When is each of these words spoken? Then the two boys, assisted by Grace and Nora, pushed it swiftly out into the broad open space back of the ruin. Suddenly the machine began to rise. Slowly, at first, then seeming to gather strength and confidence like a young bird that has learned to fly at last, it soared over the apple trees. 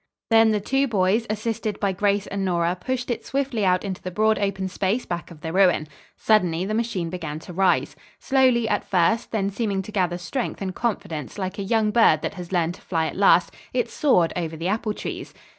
Then 0.31 0.49
the 0.49 0.59
two 0.59 0.87
boys, 0.87 1.27
assisted 1.29 1.79
by 1.79 1.91
Grace 1.91 2.25
and 2.25 2.43
Nora, 2.43 2.75
pushed 2.75 3.11
it 3.11 3.23
swiftly 3.23 3.63
out 3.63 3.83
into 3.83 4.01
the 4.01 4.09
broad 4.09 4.39
open 4.39 4.67
space 4.67 5.05
back 5.05 5.29
of 5.29 5.41
the 5.41 5.53
ruin. 5.53 5.87
Suddenly 6.17 6.65
the 6.65 6.73
machine 6.73 7.11
began 7.11 7.37
to 7.37 7.53
rise. 7.53 7.95
Slowly, 8.17 8.67
at 8.67 8.83
first, 8.89 9.29
then 9.29 9.51
seeming 9.51 9.83
to 9.83 9.91
gather 9.91 10.17
strength 10.17 10.59
and 10.59 10.73
confidence 10.73 11.37
like 11.37 11.59
a 11.59 11.61
young 11.61 11.91
bird 11.91 12.23
that 12.23 12.33
has 12.33 12.51
learned 12.51 12.73
to 12.73 12.81
fly 12.81 13.05
at 13.05 13.15
last, 13.15 13.51
it 13.73 13.91
soared 13.91 14.33
over 14.35 14.57
the 14.57 14.67
apple 14.69 14.95
trees. 14.95 15.35